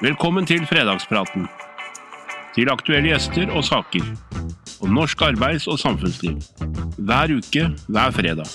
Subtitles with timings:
[0.00, 1.48] Velkommen til fredagspraten.
[2.54, 4.06] Til aktuelle gjester og saker.
[4.80, 6.38] Om norsk arbeids- og samfunnsliv.
[6.98, 8.48] Hver uke, hver fredag.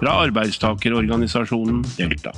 [0.00, 2.34] Fra arbeidstakerorganisasjonen Delta.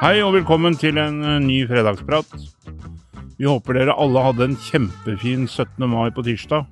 [0.00, 2.30] Hei og velkommen til en eh, ny fredagsprat.
[3.36, 5.84] Vi håper dere alle hadde en kjempefin 17.
[5.90, 6.64] mai på tirsdag.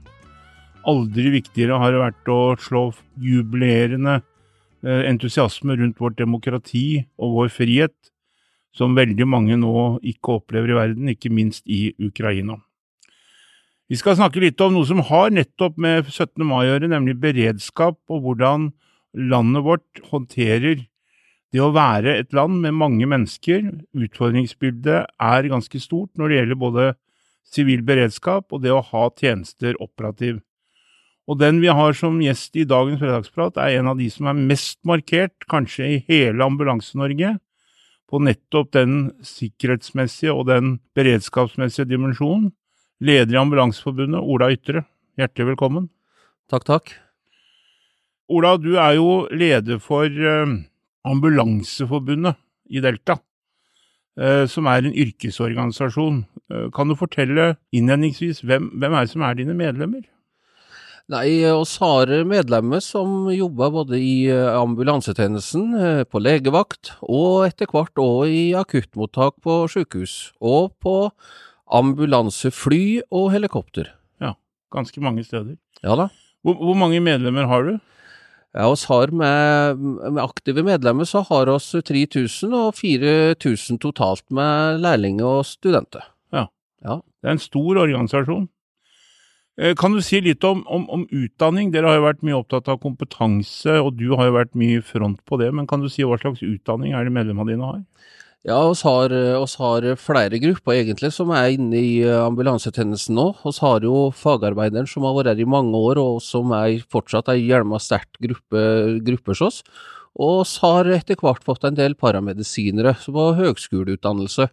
[0.89, 2.85] Aldri viktigere har det vært å slå
[3.21, 7.97] jubilerende eh, entusiasme rundt vårt demokrati og vår frihet,
[8.73, 12.59] som veldig mange nå ikke opplever i verden, ikke minst i Ukraina.
[13.89, 16.45] Vi skal snakke litt om noe som har nettopp med 17.
[16.45, 18.71] mai å gjøre, nemlig beredskap og hvordan
[19.17, 20.83] landet vårt håndterer
[21.53, 26.61] det å være et land med mange mennesker, utfordringsbildet er ganske stort når det gjelder
[26.61, 26.89] både
[27.49, 30.43] sivil beredskap og det å ha tjenester operativ.
[31.29, 34.39] Og den vi har som gjest i dagens fredagsprat, er en av de som er
[34.39, 37.35] mest markert, kanskje i hele Ambulanse-Norge,
[38.09, 38.95] på nettopp den
[39.27, 42.55] sikkerhetsmessige og den beredskapsmessige dimensjonen.
[43.05, 44.87] Leder i Ambulanseforbundet, Ola Ytre,
[45.21, 45.91] hjertelig velkommen.
[46.49, 46.95] Takk, takk.
[48.33, 50.57] Ola, du er jo leder for uh,
[51.09, 52.41] Ambulanseforbundet
[52.73, 53.21] i Delta,
[54.21, 56.19] eh, som er en yrkesorganisasjon.
[56.53, 60.03] Eh, kan du fortelle innledningsvis hvem, hvem er det som er dine medlemmer?
[61.09, 65.71] Nei, oss har medlemmer som jobber både i ambulansetjenesten,
[66.05, 70.35] på legevakt, og etter hvert òg i akuttmottak på sykehus.
[70.45, 71.09] Og på
[71.73, 73.89] ambulansefly og helikopter.
[74.21, 74.35] Ja,
[74.75, 75.57] ganske mange steder.
[75.81, 76.11] Ja da.
[76.45, 77.73] Hvor, hvor mange medlemmer har du?
[78.57, 84.81] Ja, oss har med, med, aktive medlemmer så har oss 3000 og 4000 totalt med
[84.85, 86.07] lærlinger og studenter.
[86.33, 86.47] Ja.
[86.85, 87.01] ja.
[87.21, 88.49] Det er en stor organisasjon.
[89.59, 91.73] Eh, kan du si litt om, om, om, utdanning?
[91.75, 94.85] Dere har jo vært mye opptatt av kompetanse, og du har jo vært mye i
[94.87, 95.51] front på det.
[95.51, 97.83] Men kan du si hva slags utdanning er det medlemmene dine har?
[98.47, 103.33] Ja, oss har, oss har flere grupper egentlig som er inne i eh, ambulansetjenesten nå.
[103.51, 107.33] Oss har jo fagarbeideren som har vært her i mange år, og som er fortsatt
[107.35, 108.63] er hjelma sterkt gruppe,
[109.11, 109.63] gruppe hos oss.
[110.19, 114.49] Og vi har etter hvert fått en del paramedisinere som har høgskoleutdannelse,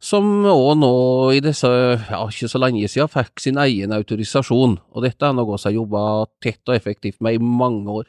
[0.00, 0.92] som òg nå
[1.36, 4.78] i disse, ja, ikke så lenge siden, fikk sin egen autorisasjon.
[4.94, 6.04] Og dette er noe vi har jobba
[6.44, 8.06] tett og effektivt med i mange år.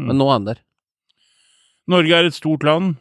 [0.00, 0.60] Men nå er den der.
[1.90, 2.94] Norge er et stort land.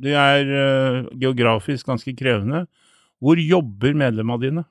[0.00, 2.64] Det er uh, geografisk ganske krevende.
[3.22, 4.64] Hvor jobber medlemmene dine?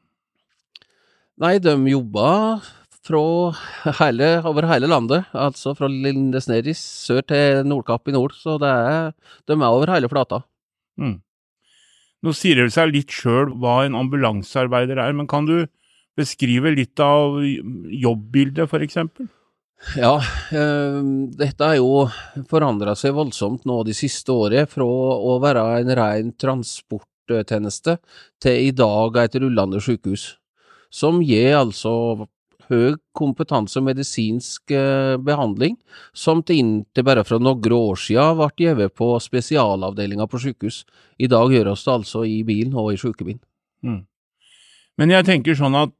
[1.41, 2.61] Nei, de jobber
[3.09, 5.27] hele, over hele landet.
[5.33, 8.33] Altså fra Lindesnes i sør til Nordkapp i nord.
[8.37, 9.13] Så er,
[9.47, 10.43] de er over hele flata.
[10.97, 11.19] Mm.
[12.23, 15.65] Nå sier det seg litt sjøl hva en ambulansearbeider er, men kan du
[16.15, 18.99] beskrive litt av jobbbildet, f.eks.?
[19.99, 20.13] Ja,
[20.55, 20.99] øh,
[21.35, 22.05] dette har jo
[22.47, 27.97] forandra seg voldsomt nå de siste året, fra å være en ren transporttjeneste
[28.41, 30.37] til i dag et rullende sykehus,
[30.93, 32.29] som gir altså
[32.69, 35.77] høy kompetanse og medisinsk eh, behandling,
[36.13, 40.83] som til inntil bare fra noen år siden ble gitt på spesialavdelinger på sykehus.
[41.19, 43.41] I dag gjøres det altså i bilen og i sykebilen.
[43.83, 44.03] Mm.
[44.97, 45.93] Men jeg tenker sånn at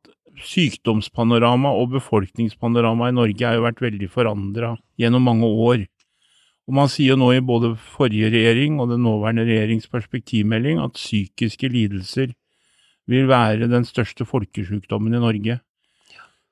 [0.44, 5.84] sykdomspanorama og befolkningspanorama i Norge har jo vært veldig forandra gjennom mange år.
[6.68, 10.96] Og Man sier jo nå i både forrige regjering og den nåværende regjerings perspektivmelding at
[10.96, 12.32] psykiske lidelser
[13.12, 15.60] vil være den største folkesykdommen i Norge.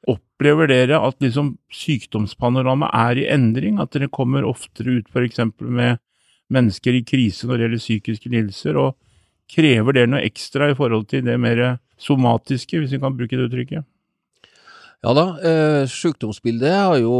[0.09, 5.43] Opplever dere at liksom sykdomspanoramaet er i endring, at dere kommer oftere ut f.eks.
[5.61, 6.01] med
[6.51, 8.97] mennesker i krise når det gjelder psykiske lidelser, og
[9.51, 11.61] krever dere noe ekstra i forhold til det mer
[12.01, 13.85] somatiske, hvis vi kan bruke det uttrykket?
[15.01, 17.15] Ja da, eh, sykdomsbildet har jo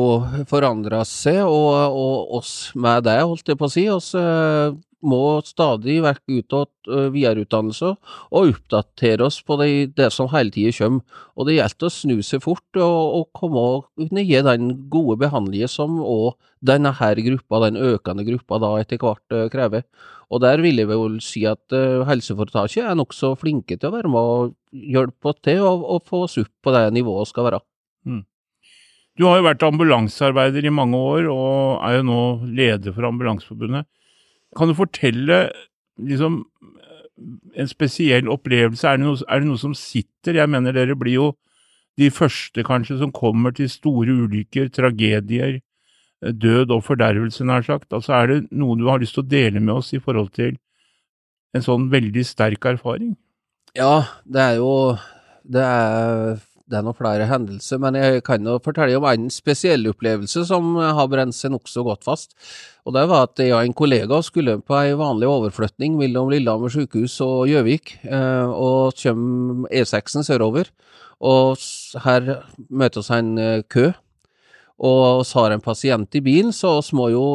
[0.50, 3.88] forandra seg, og, og, oss med det, holdt jeg på å si.
[3.90, 10.30] oss eh, må stadig ute og uh, videreutdannelse og oppdatere oss på det, det som
[10.34, 11.02] hele tida kommer.
[11.36, 15.20] Og det gjelder å snu seg fort og, og komme og kunne gi den gode
[15.24, 19.86] behandlingen som òg denne her gruppa, den økende gruppa, da etter hvert uh, krever.
[20.32, 24.12] Og der vil jeg vel si at uh, helseforetaket er nokså flinke til å være
[24.12, 27.60] med og hjelpe til å, få oss opp på det nivået skal være.
[28.08, 28.22] Mm.
[29.20, 33.90] Du har jo vært ambulansearbeider i mange år, og er jo nå leder for Ambulanseforbundet.
[34.58, 35.46] Kan du fortelle
[36.02, 36.42] liksom
[37.56, 38.88] en spesiell opplevelse?
[38.88, 40.40] Er det, noe, er det noe som sitter?
[40.40, 41.28] Jeg mener dere blir jo
[42.00, 45.60] de første kanskje som kommer til store ulykker, tragedier,
[46.22, 47.90] død og fordervelse, nær sagt.
[47.94, 50.56] Altså, er det noe du har lyst til å dele med oss i forhold til
[51.56, 53.16] en sånn veldig sterk erfaring?
[53.78, 54.98] Ja, det er jo
[55.42, 56.38] Det er,
[56.72, 60.78] det er noen flere hendelser, men jeg kan jo fortelle om en spesiell opplevelse som
[60.80, 62.36] har brent seg nokså godt fast.
[62.88, 66.72] Og det var at jeg og en kollega skulle på en vanlig overflytning mellom Lillehammer
[66.72, 70.72] sykehus og Gjøvik, eh, og kommer E6-en sørover.
[71.22, 71.60] Og
[72.06, 72.32] her
[72.70, 73.92] møter oss en eh, kø,
[74.82, 77.26] og vi har en pasient i bilen, så vi må jo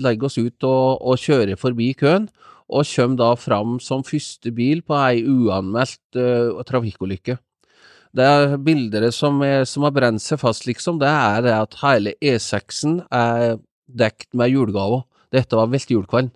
[0.00, 2.30] legge oss ut og, og kjøre forbi køen
[2.72, 7.36] og kommer da fram som første bil på ei uanmeldt uh, trafikkulykke.
[8.14, 11.76] Det er bilder som, er, som, har brent seg fast, liksom, det er det at
[11.80, 13.56] hele E6-en er
[13.90, 15.02] dekt med julegaver.
[15.34, 16.30] Dette var veltejulekvelden.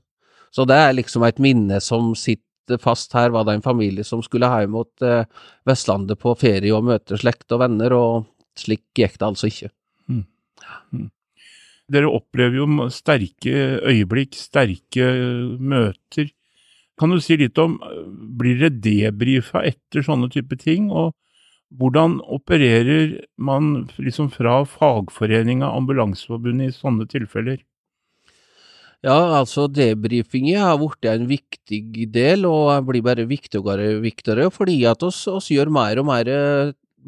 [0.50, 4.25] Så det er liksom et minne som sitter fast her, var det en familie som
[4.25, 5.22] skulle hjem mot uh,
[5.69, 8.26] Vestlandet på ferie og møte slekt og venner, og
[8.58, 9.70] slik gikk det altså ikke.
[10.10, 10.25] Mm.
[10.96, 11.06] Mm.
[11.88, 13.54] Dere opplever jo sterke
[13.86, 15.06] øyeblikk, sterke
[15.60, 16.32] møter.
[16.98, 17.78] Kan du si litt om,
[18.40, 20.90] blir dere debrifa etter sånne type ting?
[20.90, 21.14] Og
[21.76, 27.60] hvordan opererer man liksom fra fagforeninga Ambulanseforbundet i sånne tilfeller?
[29.04, 34.80] Ja, altså debrifinga har blitt en viktig del, og blir bare viktigere og viktigere, fordi
[34.90, 36.32] at oss, oss gjør mer og mer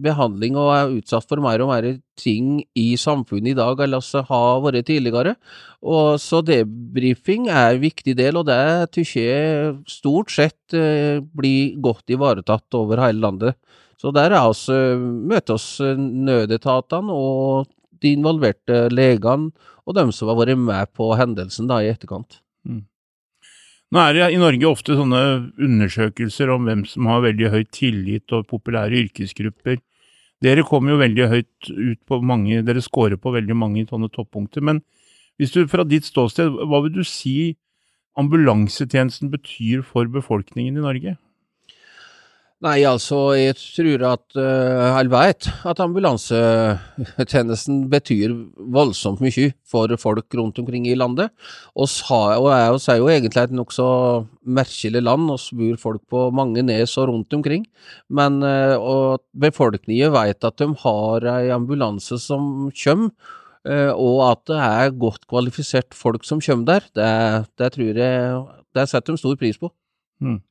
[0.00, 1.88] behandling og er utsatt for mer og mer
[2.20, 5.34] ting i samfunnet i dag enn vi har vært tidligere.
[5.82, 8.60] Og så debrifing er en viktig del, og det
[8.94, 13.58] syns jeg stort sett eh, blir godt ivaretatt over hele landet.
[14.00, 17.68] Så der er oss, møter oss nødetatene og
[18.00, 19.50] de involverte legene
[19.84, 22.38] og dem som har vært med på hendelsen da i etterkant.
[22.64, 22.86] Mm.
[23.90, 25.20] Nå er det i Norge ofte sånne
[25.58, 29.80] undersøkelser om hvem som har veldig høy tillit og populære yrkesgrupper.
[30.40, 34.64] Dere kommer jo veldig høyt ut på mange, dere scorer på veldig mange sånne toppunkter.
[34.64, 34.80] Men
[35.36, 37.56] hvis du fra ditt ståsted, hva vil du si
[38.20, 41.18] ambulansetjenesten betyr for befolkningen i Norge?
[42.60, 48.34] Nei, altså, jeg tror at uh, alle vet at ambulansetjenesten betyr
[48.74, 51.32] voldsomt mye for folk rundt omkring i landet.
[51.72, 53.86] Oss og er jo egentlig et nokså
[54.44, 57.64] merkelig land, oss bor folk på mange nes og rundt omkring.
[58.12, 63.08] Men uh, og befolkningen vet at de har ei ambulanse som kommer,
[63.64, 66.92] uh, og at det er godt kvalifisert folk som kommer der.
[66.92, 67.10] Det,
[67.56, 68.44] det tror jeg
[68.76, 69.72] det setter de stor pris på.
[70.20, 70.42] Mm.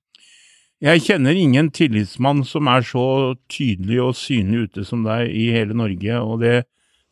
[0.80, 5.76] Jeg kjenner ingen tillitsmann som er så tydelig og synlig ute som deg i hele
[5.76, 6.70] Norge, og det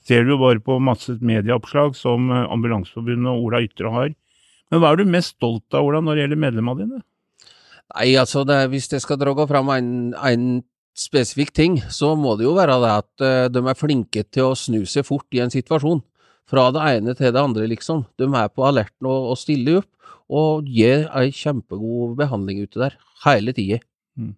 [0.08, 4.14] ser du bare på masse medieoppslag som eh, Ambulanseforbundet og Ola Ytre har.
[4.72, 7.04] Men hva er du mest stolt av, Ola, når det gjelder medlemmene dine?
[7.92, 10.48] Nei, altså, det, hvis jeg skal dra fram en, en
[10.96, 14.58] spesifikk ting, så må det jo være det at uh, de er flinke til å
[14.60, 16.02] snu seg fort i en situasjon.
[16.48, 18.06] Fra det ene til det andre, liksom.
[18.20, 19.92] De er på alerten og, og stiller opp
[20.28, 23.80] og gir ei kjempegod behandling ute der, hele tida.
[24.20, 24.34] Mm.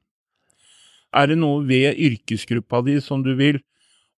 [1.17, 3.57] Er det noe ved yrkesgruppa di som du vil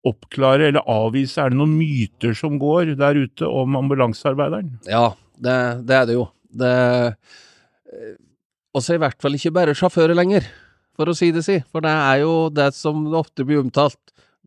[0.07, 1.39] oppklare eller avvise?
[1.39, 4.73] Er det noen myter som går der ute om ambulansearbeideren?
[4.89, 5.55] Ja, det,
[5.87, 6.27] det er det jo.
[6.51, 6.73] Det
[8.75, 10.47] Og så i hvert fall ikke bare sjåfører lenger,
[10.95, 11.59] for å si det si.
[11.71, 13.99] For det er jo det som ofte blir omtalt,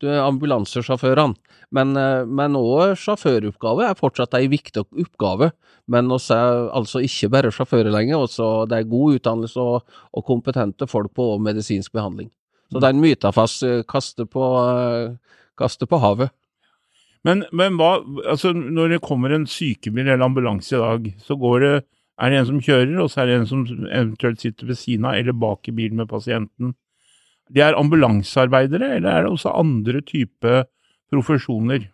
[0.02, 1.34] ambulansesjåførene.
[1.74, 5.52] Men, eh, men også sjåføroppgave er fortsatt en viktig oppgave.
[5.88, 8.22] Men vi er altså ikke bare sjåfører lenger.
[8.24, 9.82] Også det er god utdannelse og,
[10.12, 12.30] og kompetente folk på medisinsk behandling.
[12.72, 14.44] Så det er en mytafast eh, kaste på,
[15.58, 16.30] kaster på havet.
[17.24, 21.60] Men, men, hva, altså når det kommer en sykebil eller ambulanse i dag, så går
[21.60, 21.74] det,
[22.20, 25.08] er det en som kjører, og så er det en som eventuelt sitter ved siden
[25.08, 26.74] av eller bak i bilen med pasienten.
[27.52, 30.62] De er ambulansearbeidere, eller er det også andre type
[31.12, 31.88] profesjoner?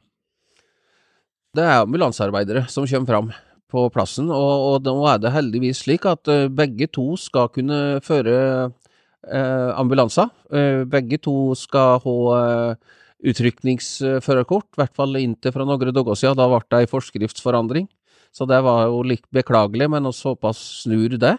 [1.57, 3.33] Det er ambulansearbeidere som kommer fram
[3.71, 8.00] på plassen, og, og nå er det heldigvis slik at uh, begge to skal kunne
[8.02, 10.30] føre eh, ambulanser.
[10.50, 16.38] Uh, begge to skal ha uh, utrykningsførerkort, i hvert fall inntil for noen dager siden.
[16.38, 17.90] Da ble det en forskriftsforandring.
[18.30, 21.37] Så det var jo litt beklagelig, men håper snur det.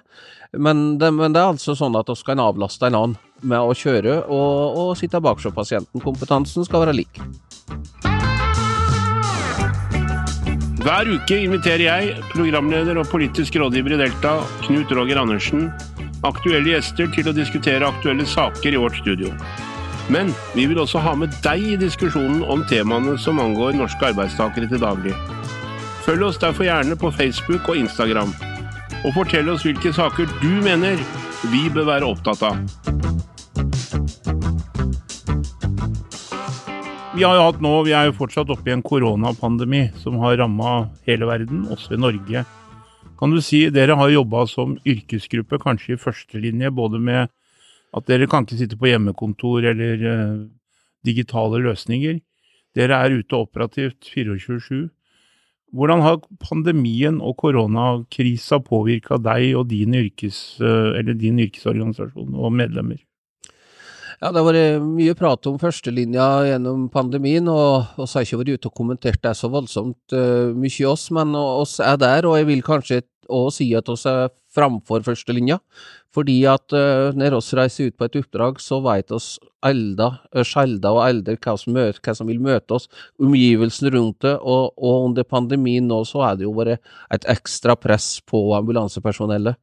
[0.51, 1.11] Men, det.
[1.15, 1.39] men, det.
[1.39, 5.21] er altså sånn at vi kan avlaste en annen med å kjøre og, og sitte
[5.21, 6.01] bak pasienten.
[6.03, 7.21] Kompetansen skal være lik.
[10.81, 15.67] Hver uke inviterer jeg, programleder og politisk rådgiver i Delta, Knut Roger Andersen,
[16.25, 19.29] aktuelle gjester til å diskutere aktuelle saker i vårt studio.
[20.09, 24.71] Men vi vil også ha med deg i diskusjonen om temaene som angår norske arbeidstakere
[24.71, 25.13] til daglig.
[26.01, 28.33] Følg oss derfor gjerne på Facebook og Instagram,
[29.05, 30.97] og fortell oss hvilke saker du mener
[31.53, 32.57] vi bør være opptatt av.
[37.11, 40.37] Vi har jo hatt nå, vi er jo fortsatt oppe i en koronapandemi som har
[40.39, 42.43] ramma hele verden, også i Norge.
[43.19, 47.27] Kan du si, Dere har jobba som yrkesgruppe, kanskje i førstelinje, både med
[47.91, 50.39] at dere kan ikke sitte på hjemmekontor, eller uh,
[51.03, 52.21] digitale løsninger.
[52.79, 54.87] Dere er ute operativt 24-7.
[55.75, 63.03] Hvordan har pandemien og koronakrisa påvirka deg og din, yrkes, eller din yrkesorganisasjon og medlemmer?
[64.21, 68.51] Ja, Det har vært mye prat om førstelinja gjennom pandemien, og vi har ikke vært
[68.53, 72.27] ute og kommentert det så voldsomt uh, mye, oss, men oss er der.
[72.29, 72.99] Og jeg vil kanskje
[73.33, 75.57] òg si at oss er framfor førstelinja.
[76.11, 80.43] Fordi at uh, når vi reiser ut på et oppdrag, så vet oss elda, eh,
[80.47, 82.87] sjelda og elder hva som, møter, hva som vil møte oss,
[83.21, 86.81] omgivelsene rundt det, og, og, under pandemien nå så er det jo vært
[87.13, 89.59] et ekstra press på ambulansepersonellet.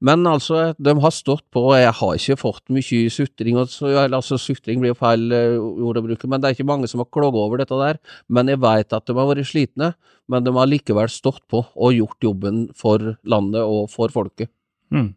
[0.00, 4.82] Men altså, de har stått på, og jeg har ikke fått mye sutring, altså sutring
[4.82, 7.42] blir jo feil uh, ord å bruke, men det er ikke mange som har klaget
[7.44, 8.02] over dette der.
[8.32, 9.94] Men jeg vet at de har vært slitne,
[10.32, 14.50] men de har likevel stått på og gjort jobben for landet og for folket.
[14.92, 15.12] Mm.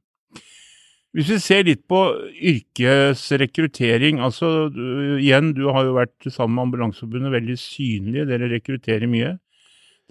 [1.16, 2.00] Hvis vi ser litt på
[2.44, 4.68] yrkesrekruttering, altså
[5.16, 9.30] igjen, du har jo vært sammen med Ambulanseforbundet veldig synlige, dere rekrutterer mye.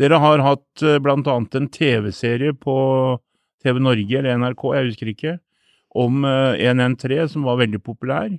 [0.00, 1.18] Dere har hatt uh, bl.a.
[1.36, 2.76] en TV-serie på
[3.60, 5.34] TV Norge eller NRK, jeg husker ikke,
[5.92, 8.32] om 113 uh, som var veldig populær.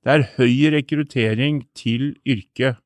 [0.00, 2.80] Det er høy rekruttering til yrket.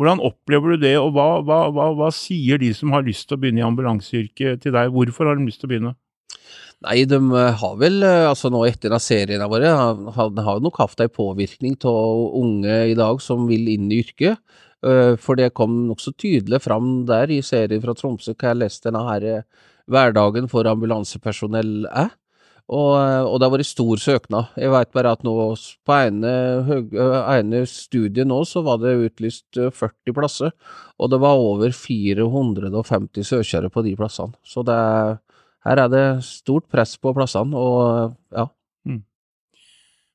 [0.00, 3.36] Hvordan opplever du det, og hva, hva, hva, hva sier de som har lyst til
[3.36, 4.88] å begynne i ambulanseyrket til deg?
[4.96, 5.94] Hvorfor har de lyst til å begynne?
[6.84, 10.80] Nei, de eh, har vel, eh, altså nå etter at seriene våre, har, har nok
[10.82, 14.42] hatt en påvirkning av unge i dag som vil inn i yrket.
[14.84, 18.90] Eh, for det kom nokså tydelig fram der i serien fra Tromsø hva jeg leste
[18.90, 19.46] denne her
[19.88, 22.12] hverdagen for ambulansepersonell er.
[22.64, 24.54] Og, og, det har vært stor søknad.
[24.56, 25.32] Jeg vet bare at nå
[25.84, 26.30] på ene,
[27.28, 30.54] ene studiet nå så var det utlyst 40 plasser,
[30.96, 34.32] og det var over 450 søkere på de plassene.
[34.48, 35.18] Så det er
[35.64, 38.48] her er det stort press på plassene, og ja.
[38.86, 39.00] Mm.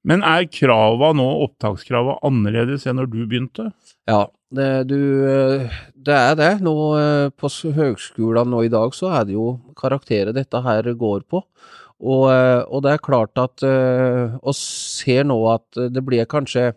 [0.09, 3.69] Men er krava nå, opptakskrava, annerledes enn når du begynte?
[4.09, 4.99] Ja, det, du,
[5.93, 6.53] det er det.
[6.65, 6.75] Nå
[7.37, 11.43] på høgskolene nå i dag så er det jo karakterer dette her går på.
[11.99, 16.69] Og, og det er klart at Vi ser nå at det blir kanskje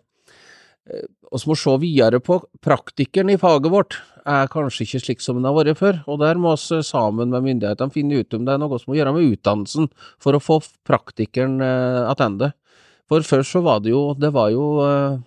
[0.83, 5.47] Vi må se videre på praktikeren i faget vårt er kanskje ikke slik som den
[5.47, 8.61] har vært før, og der må vi sammen med myndighetene finne ut om det er
[8.61, 9.89] noe som må gjøre med utdannelsen
[10.21, 12.53] for å få praktikeren eh, attende.
[13.11, 15.19] For før så var det jo, det var jo eh,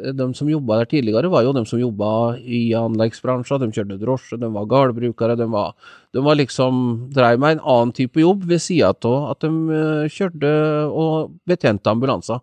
[0.00, 3.60] de som jobba der tidligere, var jo de som jobba i anleggsbransjen.
[3.62, 5.36] De kjørte drosje, de var gårdbrukere.
[5.38, 5.74] De var,
[6.14, 10.10] de var liksom drev med en annen type jobb ved sida av at de eh,
[10.10, 10.54] kjørte
[10.90, 12.42] og betjente ambulanser.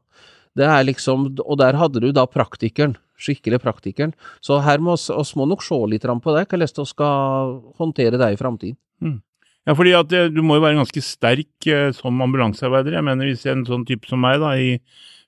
[0.58, 4.14] Det er liksom, og der hadde du da praktikeren skikkelig praktikeren.
[4.46, 8.34] Så her må vi må nok se litt på det, hvordan vi skal håndtere det
[8.34, 8.78] i framtiden.
[9.02, 9.22] Mm.
[9.68, 12.96] Ja, fordi at eh, du må jo være ganske sterk eh, som ambulansearbeider.
[12.96, 14.78] Jeg mener hvis en sånn type som meg, da, i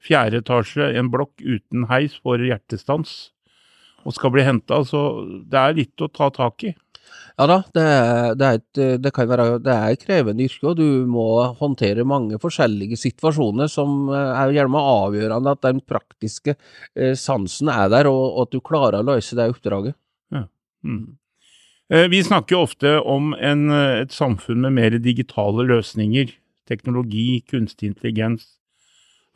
[0.06, 3.34] fjerde etasje, en blokk uten heis, får hjertestans
[4.08, 6.72] og skal bli henta, så det er litt å ta tak i.
[7.39, 7.84] Ja da, det,
[8.36, 11.28] det, er et, det, kan være, det er et krevende yrke, og du må
[11.62, 17.88] håndtere mange forskjellige situasjoner som eh, er gjerne avgjørende at den praktiske eh, sansen er
[17.94, 19.96] der, og, og, at du klarer å løse det oppdraget.
[20.36, 20.44] Ja.
[20.84, 21.16] Mm.
[21.96, 26.34] Eh, vi snakker jo ofte om en, et samfunn med mer digitale løsninger,
[26.68, 28.50] teknologi, kunstig intelligens.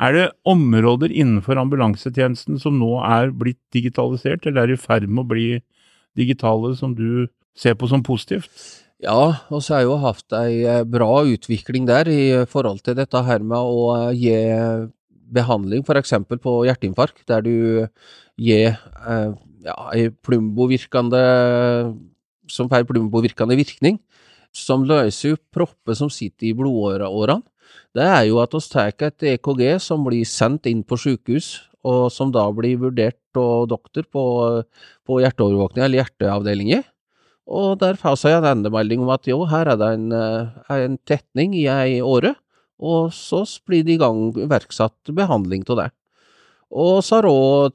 [0.04, 5.24] Er det områder innenfor ambulansetjenesten som nå er blitt digitalisert, eller er i ferd med
[5.24, 5.48] å bli
[6.20, 8.52] digitale, som du ser på som positivt?
[9.04, 13.20] Ja, og så har jo hatt ei eh, bra utvikling der i forhold til dette
[13.28, 14.36] her med å eh, gi
[15.34, 16.14] behandling f.eks.
[16.30, 17.56] på hjerteinfarkt, der du
[18.40, 19.32] gir eh,
[19.66, 21.24] ja, ei plumbovirkende
[22.52, 24.00] som får plumbovirkende virkning,
[24.54, 27.42] som løser opp propper som sitter i blodårene.
[27.94, 32.08] Det er jo at vi tar et EKG som blir sendt inn på sykehus, og
[32.14, 34.24] som da blir vurdert av doktor på,
[35.04, 36.86] på hjerteovervåkning eller hjerteavdelinger.
[37.48, 40.98] Og der får jeg en endemelding om at jo, her er det en, eh, en
[41.06, 42.36] tetning i ei åre,
[42.80, 45.90] og så blir det i gang iverksatt behandling av det.
[46.72, 47.74] Og så har òg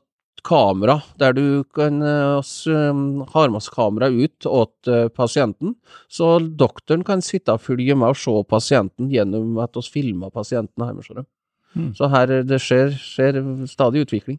[0.48, 5.74] kamera, der du kan um, har med kamera ut åt uh, pasienten,
[6.08, 10.84] så doktoren kan sitte og følge med og se pasienten gjennom at vi filmer pasienten
[10.84, 11.26] hjemme.
[11.74, 11.92] Mm.
[11.98, 14.38] Så her det skjer, skjer stadig utvikling.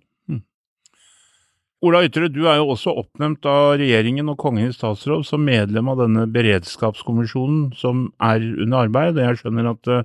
[1.80, 5.88] Ola Ytre, du er jo også oppnevnt av regjeringen og Kongen i statsråd som medlem
[5.88, 9.22] av denne beredskapskommisjonen som er under arbeid.
[9.24, 10.04] Jeg skjønner at eh,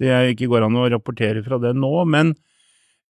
[0.00, 2.32] det ikke går an å rapportere fra det nå, men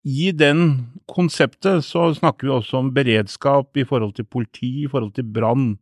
[0.06, 0.62] i den
[1.10, 5.74] konseptet så snakker vi også om beredskap i forhold til politi, i forhold til brann.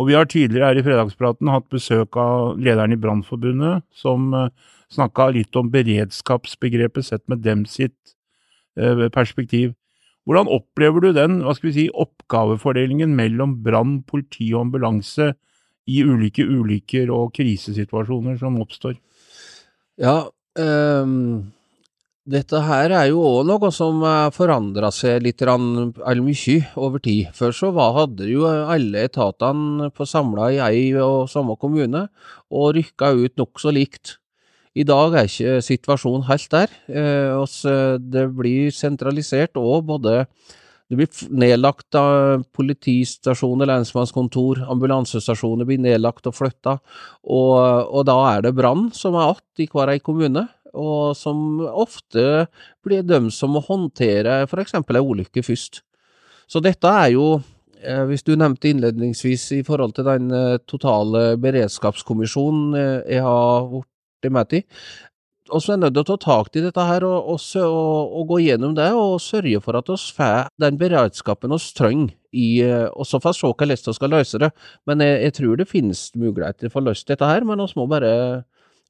[0.00, 4.48] Og vi har tidligere her i Fredagspraten hatt besøk av lederen i Brannforbundet, som eh,
[4.96, 8.16] snakka litt om beredskapsbegrepet sett med dem sitt
[8.80, 9.76] eh, perspektiv.
[10.24, 15.34] Hvordan opplever du den hva skal vi si, oppgavefordelingen mellom brann, politi og ambulanse
[15.84, 18.96] i ulike ulykker og krisesituasjoner som oppstår?
[20.00, 20.24] Ja,
[20.56, 21.52] um,
[22.24, 24.00] dette her er jo òg noe som
[24.32, 27.28] forandra seg litt eller mye over tid.
[27.36, 32.06] Før så var, hadde jo alle etatene på samla i ei og samme kommune,
[32.48, 34.16] og rykka ut nokså likt.
[34.74, 36.72] I dag er ikke situasjonen helt der.
[36.90, 40.24] Eh, det blir sentralisert og både
[40.90, 46.74] det blir nedlagt av politistasjoner, lensmannskontor, ambulansestasjoner blir nedlagt og flytta,
[47.24, 47.54] og,
[47.88, 52.46] og da er det brann som er att i hver ei kommune og som ofte
[52.84, 54.74] blir dømt som å håndtere f.eks.
[54.74, 55.82] ei ulykke først.
[56.50, 57.40] Så dette er jo,
[57.80, 62.74] eh, hvis du nevnte innledningsvis i forhold til den eh, totale beredskapskommisjonen
[63.08, 63.84] jeg har
[64.24, 64.64] blitt med
[65.52, 68.26] Og så er nødt til å ta tak i dette her og, og, og, og,
[68.32, 72.14] gå gjennom det og sørge for at vi får den beredskapen vi trenger.
[72.96, 74.50] Og så får vi se hvordan vi skal løse det.
[74.88, 77.86] Men jeg, jeg, tror det finnes muligheter for å løse dette her, men vi må
[77.86, 78.44] bare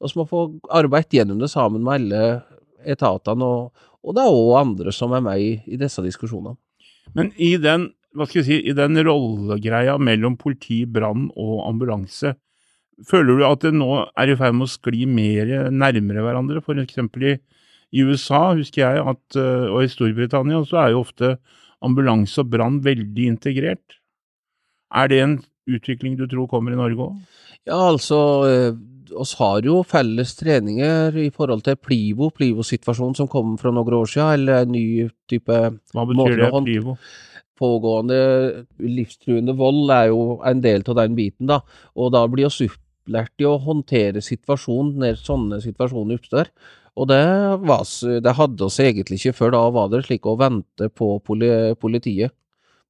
[0.04, 2.22] vi må få arbeidet gjennom det sammen med alle
[2.84, 6.58] etatene, og, og det er òg andre som er med i, i, disse diskusjonene.
[7.16, 12.34] Men i den, hva skal jeg si, i den rollegreia mellom politi, brann og ambulanse,
[13.08, 16.62] føler du at det nå er i ferd med å skli mer nærmere hverandre?
[16.64, 17.34] For eksempel i,
[17.94, 21.36] i USA husker jeg at, og i Storbritannia så er jo ofte
[21.84, 24.00] ambulanse og brann veldig integrert.
[24.94, 25.38] Er det en
[25.70, 27.20] utvikling du tror kommer i Norge òg?
[27.64, 28.18] Ja, altså
[29.12, 34.10] oss har jo felles treninger i forhold til Plivo, Plivo-situasjonen som kom for noen år
[34.10, 34.86] siden, eller en ny
[35.30, 35.60] type
[35.94, 36.96] Hva betyr det, Plivo?
[37.54, 38.16] Pågående
[38.82, 41.60] livstruende vold er jo en del av den biten, da.
[41.94, 42.70] Og da blir vi
[43.04, 46.48] opplært i å håndtere situasjonen når sånne situasjoner oppstår.
[46.94, 47.24] Og det,
[47.66, 47.84] var,
[48.22, 52.32] det hadde oss egentlig ikke før da, var det slik å vente på politiet.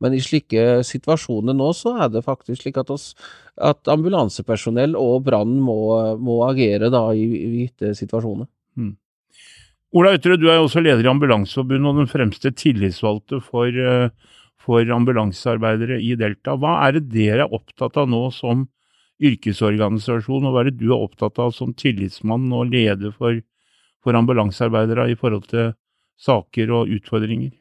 [0.02, 3.14] Men i slike situasjoner nå, så er det faktisk slik at, oss,
[3.56, 5.78] at ambulansepersonell og brann må,
[6.20, 7.24] må, agere da i,
[7.62, 8.50] gitte situasjoner.
[8.76, 8.92] Mm.
[9.94, 14.10] Ola Ytre, du er også leder i Ambulanseforbundet og den fremste tillitsvalgte for, eh,
[14.60, 16.58] for ambulansearbeidere i Delta.
[16.58, 18.66] Hva er det dere er opptatt av nå som
[19.22, 23.42] yrkesorganisasjon, og hva er det du er opptatt av som tillitsmann og leder for,
[24.02, 25.74] for ambulansearbeidere i forhold til
[26.20, 27.52] saker og utfordringer?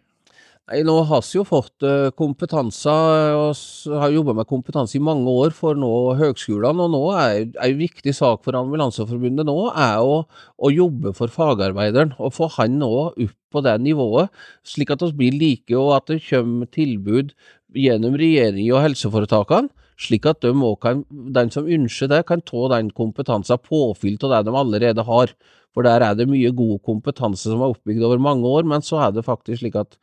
[0.72, 2.92] Nei, Nå har vi jo fått eh, kompetanse,
[3.36, 6.86] og har jobba med kompetanse i mange år for nå høgskolene.
[6.86, 12.16] Og nå er en viktig sak for Ambulanseforbundet nå er å, å, jobbe for fagarbeideren,
[12.16, 14.32] og få han nå opp på det nivået,
[14.66, 17.36] slik at vi blir like, og at det kommer tilbud
[17.76, 22.92] gjennom regjering og helseforetakene, slik at de kan, den som ønsker det, kan ta den
[22.92, 25.34] kompetansen påfylt av det de allerede har.
[25.74, 29.00] For der er det mye god kompetanse som er oppbygd over mange år, men så
[29.08, 29.98] er det faktisk slik at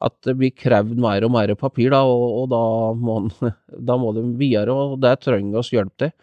[0.00, 2.62] at det blir krevd mer og mer papir, da, og, og da,
[2.96, 3.18] må,
[3.90, 6.14] da, må, de videre, og det trenger oss hjelp til.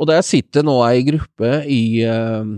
[0.00, 2.52] Og der sitter nå ei gruppe i, eh,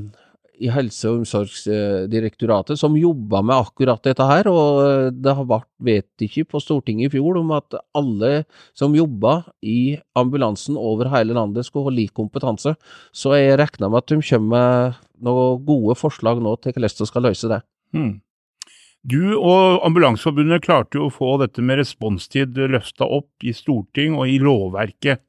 [0.62, 6.48] i Helse- og omsorgsdirektoratet som jobba med akkurat dette her, og det har vært vedtatt
[6.48, 8.44] på Stortinget i fjor om at alle
[8.78, 12.76] som jobba i ambulansen over hele landet skal ha lik kompetanse.
[13.12, 17.08] Så jeg regner med at de kommer med noen gode forslag nå til hvordan vi
[17.08, 17.62] skal løse det.
[17.94, 18.20] Hmm.
[19.02, 24.30] Du og Ambulanseforbundet klarte jo å få dette med responstid løfta opp i storting og
[24.30, 25.24] i lovverket.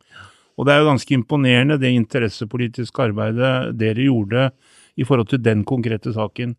[0.54, 4.52] Og det er jo ganske imponerende det interessepolitiske arbeidet dere gjorde
[4.98, 6.56] i forhold til den konkrete saken.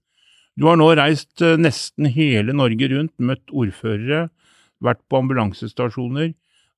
[0.55, 4.29] Du har nå reist eh, nesten hele Norge rundt, møtt ordførere,
[4.85, 6.33] vært på ambulansestasjoner.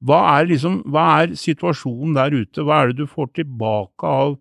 [0.07, 2.65] Hva er, liksom, hva er situasjonen der ute?
[2.65, 4.37] Hva er det du får tilbake av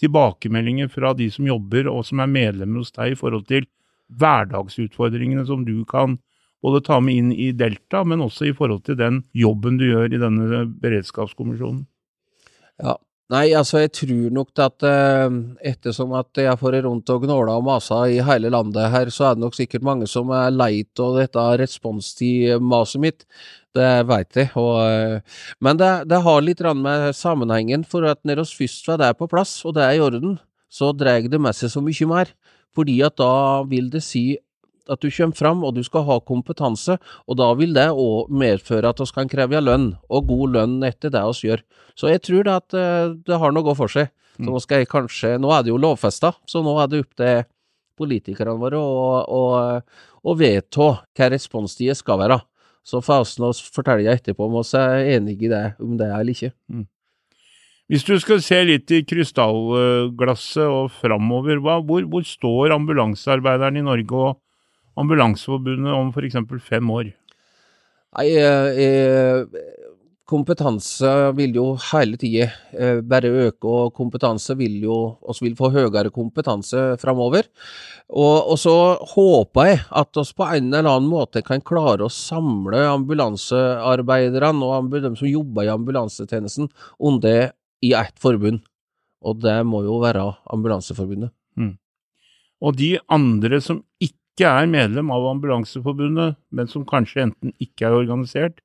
[0.00, 3.66] tilbakemeldinger fra de som jobber og som er medlemmer hos deg i forhold til
[4.20, 6.18] hverdagsutfordringene som du kan
[6.64, 10.10] både ta med inn i Delta, men også i forhold til den jobben du gjør
[10.10, 11.84] i denne beredskapskommisjonen?
[12.80, 12.96] Ja,
[13.30, 15.34] Nei, altså jeg tror nok at eh,
[15.70, 19.36] ettersom at jeg får rundt og gnåla og masa i hele landet her, så er
[19.36, 23.22] det nok sikkert mange som er lei av dette responstid-maset mitt.
[23.76, 24.50] Det veit jeg.
[24.58, 28.98] Og, eh, men det, det, har litt med sammenhengen, for at når oss først var
[29.04, 32.10] der på plass, og det er i orden, så drar det med seg så mye
[32.10, 32.34] mer
[32.76, 34.38] fordi at da vil det si
[34.90, 38.90] at du kommer fram og du skal ha kompetanse, og da vil det òg medføre
[38.90, 41.64] at vi kan kreve lønn, og god lønn etter det vi gjør.
[41.98, 44.12] Så jeg tror det at eh, det har noe å gå for seg.
[44.40, 47.18] Så nå skal jeg kanskje Nå er det jo lovfesta, så nå er det opp
[47.18, 47.42] til
[48.00, 52.38] politikerne våre å vedta hva responstida skal være.
[52.86, 56.32] Så får vi fortelle etterpå om vi er enige i det, om det er eller
[56.32, 56.54] ikke.
[56.72, 56.86] Mm.
[57.90, 64.14] Hvis du skal se litt i krystallglasset og framover, hvor, hvor, står ambulansearbeideren i Norge
[64.14, 64.38] og
[64.98, 66.38] Ambulanseforbundet om f.eks.
[66.66, 67.12] fem år?
[68.18, 69.44] Nei, eh, eh,
[70.30, 75.70] kompetanse vil jo hele tida eh, bare øke, og kompetanse vil jo oss vil få
[75.74, 77.48] høyere kompetanse framover.
[78.10, 78.74] Og, og, så
[79.14, 84.90] håper jeg at oss på en eller annen måte kan klare å samle ambulansearbeiderne og
[84.96, 87.52] de som jobber i ambulansetjenesten, om det
[87.86, 88.64] i ett forbund.
[89.20, 90.22] Og det må jo være
[90.52, 91.32] Ambulanseforbundet.
[91.60, 91.74] Mm.
[92.64, 97.96] Og de andre som ikke er medlem av Ambulanseforbundet, men som kanskje enten ikke er
[97.98, 98.60] organisert,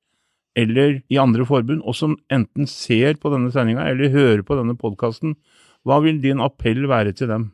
[0.56, 4.76] eller i andre forbund, og som enten ser på denne sendinga eller hører på denne
[4.78, 5.36] podkasten,
[5.84, 7.50] hva vil din appell være til dem?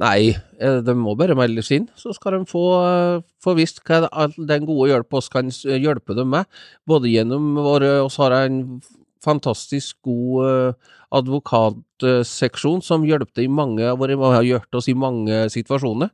[0.00, 3.80] Nei, eh, de må bare melde seg inn, så skal de få, eh, få visst
[3.84, 6.44] hva all den gode hjelpa oss kan hjelpe dem med.
[6.86, 8.82] Både gjennom våre oss har en
[9.24, 16.12] fantastisk god eh, advokatseksjon som hjelpte i mange, har oss i mange situasjoner,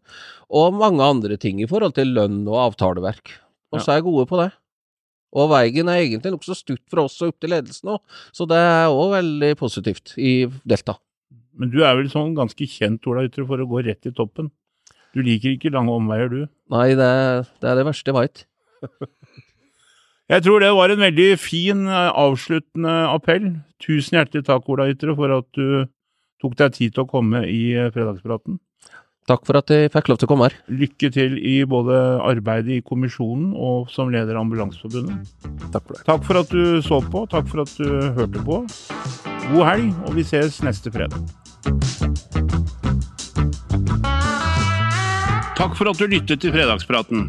[0.52, 3.38] og mange andre ting i forhold til lønn og avtaleverk.
[3.72, 4.50] Og så er jeg gode på det.
[5.32, 8.02] Og veien er egentlig nokså stutt fra oss og opp til ledelsen òg,
[8.36, 10.98] så det er òg veldig positivt i Delta.
[11.56, 14.50] Men du er vel sånn ganske kjent, Ola Ytre, for å gå rett i toppen?
[15.12, 16.44] Du liker ikke lange omveier, du?
[16.72, 17.08] Nei, det,
[17.60, 18.44] det er det verste jeg veit.
[20.32, 23.50] jeg tror det var en veldig fin eh, avsluttende appell.
[23.82, 25.84] Tusen hjertelig takk, Ola Ytre, for at du
[26.42, 28.56] tok deg tid til å komme i eh, Fredagspraten.
[29.30, 30.56] Takk for at jeg fikk lov til å komme her.
[30.72, 35.28] Lykke til i både arbeidet i kommisjonen og som leder av Ambulanseforbundet.
[35.70, 36.02] Takk for det.
[36.08, 38.58] Takk for at du så på, takk for at du hørte på.
[39.52, 41.22] God helg, og vi ses neste fredag.
[45.60, 47.28] Takk for at du lyttet til Fredagspraten.